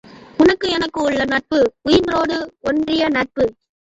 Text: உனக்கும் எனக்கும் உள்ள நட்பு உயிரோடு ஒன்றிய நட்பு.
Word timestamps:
உனக்கும் 0.37 0.71
எனக்கும் 0.71 1.03
உள்ள 1.03 1.25
நட்பு 1.25 1.73
உயிரோடு 1.81 2.37
ஒன்றிய 2.61 3.09
நட்பு. 3.09 3.45